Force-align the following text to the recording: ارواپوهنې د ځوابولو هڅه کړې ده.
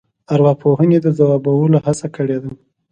ارواپوهنې 0.33 0.97
د 1.01 1.07
ځوابولو 1.17 1.77
هڅه 1.85 2.07
کړې 2.15 2.37
ده. 2.43 2.51